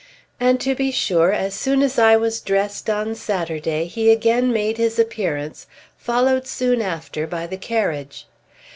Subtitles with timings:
[0.39, 4.77] And, to be sure, as soon as I was dressed on Saturday, he again made
[4.77, 8.25] his appearance, followed soon after by the carriage.